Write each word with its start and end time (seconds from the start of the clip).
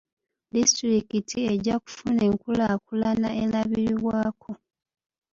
Disitulikiti 0.53 1.35
ejja 1.51 1.75
kufuna 1.83 2.21
enkulaakulana 2.29 3.29
erabirwako. 3.43 4.51